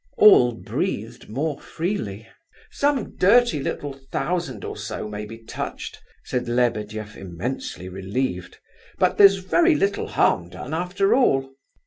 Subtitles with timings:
[0.17, 2.27] All breathed more freely.
[2.71, 8.57] "Some dirty little thousand or so may be touched," said Lebedeff, immensely relieved,
[8.97, 11.53] "but there's very little harm done, after all."